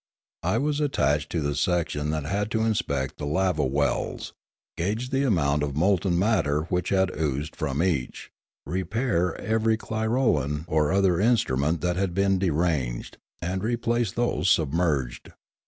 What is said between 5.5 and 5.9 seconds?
of